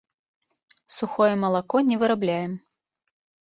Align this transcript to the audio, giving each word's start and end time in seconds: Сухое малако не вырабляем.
Сухое 0.95 1.35
малако 1.43 1.85
не 1.93 2.01
вырабляем. 2.05 2.53